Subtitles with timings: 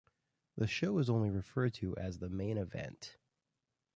[0.57, 3.17] The show was only referred to as The Main Event.